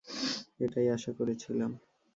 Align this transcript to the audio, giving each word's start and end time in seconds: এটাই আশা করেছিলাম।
এটাই 0.59 0.87
আশা 0.89 1.11
করেছিলাম। 1.13 1.71